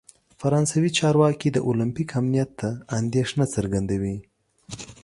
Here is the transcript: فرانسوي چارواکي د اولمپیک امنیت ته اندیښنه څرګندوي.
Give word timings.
فرانسوي 0.39 0.89
چارواکي 0.99 1.49
د 1.51 1.57
اولمپیک 1.67 2.09
امنیت 2.19 2.49
ته 2.59 2.69
اندیښنه 2.99 3.45
څرګندوي. 3.55 4.17